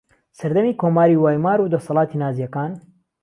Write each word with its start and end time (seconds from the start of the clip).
سەردەمی 0.37 0.77
کۆماری 0.81 1.19
وایمار 1.23 1.59
و 1.59 1.71
دەسەڵاتی 1.73 2.21
نازییەکان 2.23 2.71